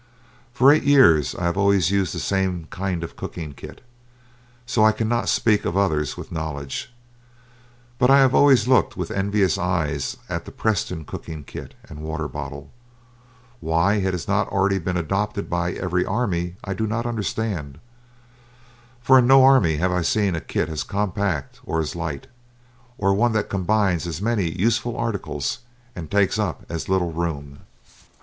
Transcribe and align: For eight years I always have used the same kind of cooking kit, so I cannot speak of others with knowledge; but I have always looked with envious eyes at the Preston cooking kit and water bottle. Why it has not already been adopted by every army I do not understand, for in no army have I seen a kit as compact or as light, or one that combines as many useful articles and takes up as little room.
For 0.51 0.71
eight 0.73 0.81
years 0.81 1.35
I 1.35 1.47
always 1.51 1.89
have 1.89 1.93
used 1.95 2.15
the 2.15 2.19
same 2.19 2.65
kind 2.71 3.03
of 3.03 3.15
cooking 3.15 3.53
kit, 3.53 3.81
so 4.65 4.83
I 4.83 4.93
cannot 4.93 5.29
speak 5.29 5.63
of 5.63 5.77
others 5.77 6.17
with 6.17 6.31
knowledge; 6.31 6.91
but 7.99 8.09
I 8.09 8.17
have 8.17 8.33
always 8.33 8.67
looked 8.67 8.97
with 8.97 9.11
envious 9.11 9.59
eyes 9.59 10.17
at 10.27 10.45
the 10.45 10.51
Preston 10.51 11.05
cooking 11.05 11.43
kit 11.43 11.75
and 11.87 11.99
water 11.99 12.27
bottle. 12.27 12.71
Why 13.59 13.93
it 13.97 14.11
has 14.13 14.27
not 14.27 14.47
already 14.47 14.79
been 14.79 14.97
adopted 14.97 15.47
by 15.51 15.73
every 15.73 16.03
army 16.03 16.55
I 16.63 16.73
do 16.73 16.87
not 16.87 17.05
understand, 17.05 17.77
for 19.03 19.19
in 19.19 19.27
no 19.27 19.43
army 19.43 19.75
have 19.77 19.91
I 19.91 20.01
seen 20.01 20.33
a 20.33 20.41
kit 20.41 20.67
as 20.67 20.81
compact 20.81 21.59
or 21.63 21.79
as 21.79 21.95
light, 21.95 22.25
or 22.97 23.13
one 23.13 23.33
that 23.33 23.51
combines 23.51 24.07
as 24.07 24.19
many 24.19 24.49
useful 24.49 24.97
articles 24.97 25.59
and 25.95 26.09
takes 26.09 26.39
up 26.39 26.65
as 26.69 26.89
little 26.89 27.11
room. 27.13 27.59